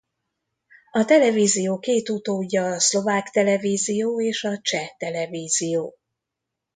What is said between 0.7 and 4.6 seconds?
A televízió két utódja a Szlovák Televízió és a